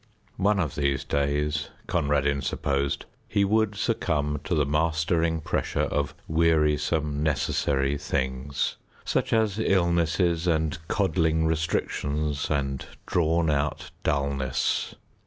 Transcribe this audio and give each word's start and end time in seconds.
One 0.37 0.57
of 0.59 0.73
these 0.73 1.03
days 1.03 1.69
Conradin 1.85 2.41
supposed 2.41 3.05
he 3.27 3.45
would 3.45 3.75
succumb 3.75 4.41
to 4.45 4.55
the 4.55 4.65
mastering 4.65 5.41
pressure 5.41 5.83
of 5.83 6.15
wearisome 6.27 7.21
necessary 7.21 7.99
things 7.99 8.77
such 9.05 9.31
as 9.31 9.59
illnesses 9.59 10.47
and 10.47 10.79
coddling 10.87 11.45
restrictions 11.45 12.49
and 12.49 12.83
drawn 13.05 13.51
out 13.51 13.91
dullness. 14.01 14.95